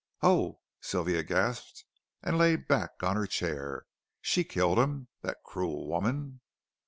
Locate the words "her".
3.17-3.27